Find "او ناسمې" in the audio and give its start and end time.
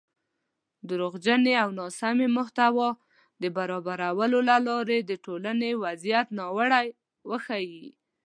1.63-2.27